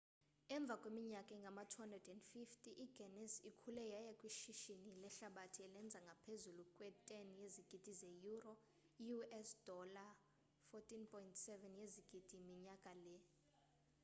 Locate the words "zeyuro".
7.99-8.53